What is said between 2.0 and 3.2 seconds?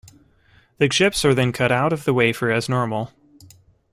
the wafer as normal.